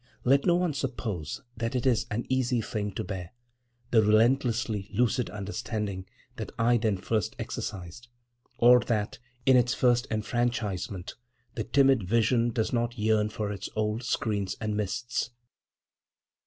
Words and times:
Let 0.23 0.47
no 0.47 0.55
one 0.55 0.73
suppose 0.73 1.43
that 1.55 1.75
it 1.75 1.85
is 1.85 2.07
an 2.09 2.25
easy 2.27 2.59
thing 2.59 2.91
to 2.93 3.03
bear, 3.03 3.33
the 3.91 4.01
relentlessly 4.01 4.89
lucid 4.91 5.29
understanding 5.29 6.07
that 6.37 6.51
I 6.57 6.77
then 6.77 6.97
first 6.97 7.35
exercised; 7.37 8.07
or 8.57 8.79
that, 8.79 9.19
in 9.45 9.55
its 9.55 9.75
first 9.75 10.07
enfranchisement, 10.09 11.13
the 11.53 11.65
timid 11.65 12.01
vision 12.09 12.49
does 12.49 12.73
not 12.73 12.97
yearn 12.97 13.29
for 13.29 13.51
its 13.51 13.69
old 13.75 14.01
screens 14.01 14.55
and 14.59 14.75
mists. 14.75 15.29